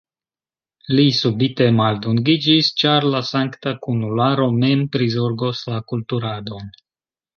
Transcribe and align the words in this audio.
Li 0.99 1.03
subite 1.17 1.67
maldungiĝis, 1.79 2.71
ĉar 2.83 3.07
la 3.17 3.21
sankta 3.27 3.75
kunularo 3.85 4.49
mem 4.65 4.83
prizorgos 4.97 5.63
la 5.75 5.83
kulturadon. 5.93 6.73